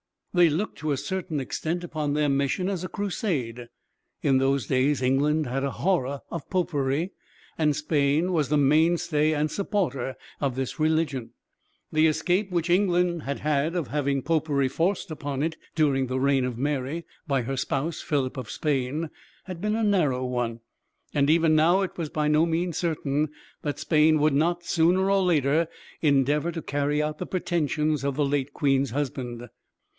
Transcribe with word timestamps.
They 0.33 0.49
looked, 0.49 0.77
to 0.79 0.91
a 0.93 0.97
certain 0.97 1.39
extent, 1.41 1.83
upon 1.83 2.13
their 2.13 2.29
mission 2.29 2.69
as 2.69 2.83
a 2.85 2.89
crusade. 2.89 3.67
In 4.23 4.37
those 4.39 4.65
days 4.65 5.01
England 5.01 5.45
had 5.45 5.63
a 5.63 5.71
horror 5.71 6.21
of 6.31 6.49
Popery, 6.49 7.11
and 7.57 7.75
Spain 7.75 8.31
was 8.31 8.47
the 8.49 8.57
mainstay 8.57 9.33
and 9.33 9.51
supporter 9.51 10.15
of 10.39 10.55
this 10.55 10.79
religion. 10.79 11.31
The 11.91 12.07
escape 12.07 12.49
which 12.49 12.69
England 12.69 13.23
had 13.23 13.39
had 13.41 13.75
of 13.75 13.89
having 13.89 14.23
Popery 14.23 14.69
forced 14.69 15.11
upon 15.11 15.43
it, 15.43 15.57
during 15.75 16.07
the 16.07 16.19
reign 16.19 16.45
of 16.45 16.57
Mary, 16.57 17.05
by 17.27 17.41
her 17.43 17.57
spouse, 17.57 18.01
Philip 18.01 18.37
of 18.37 18.49
Spain, 18.49 19.09
had 19.43 19.59
been 19.61 19.75
a 19.75 19.83
narrow 19.83 20.25
one; 20.25 20.61
and 21.13 21.29
even 21.29 21.55
now, 21.55 21.81
it 21.81 21.95
was 21.97 22.09
by 22.09 22.27
no 22.27 22.45
means 22.47 22.77
certain 22.77 23.29
that 23.63 23.77
Spain 23.79 24.17
would 24.19 24.33
not, 24.33 24.63
sooner 24.63 25.11
or 25.11 25.21
later, 25.21 25.67
endeavor 26.01 26.51
to 26.53 26.61
carry 26.61 27.03
out 27.03 27.19
the 27.19 27.27
pretensions 27.27 28.03
of 28.03 28.15
the 28.15 28.25
late 28.25 28.53
queen's 28.53 28.91
husband. 28.91 29.49